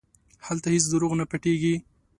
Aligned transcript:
هلته 0.47 0.67
هېڅ 0.75 0.85
دروغ 0.91 1.11
نه 1.19 1.25
پټېږي. 1.31 1.75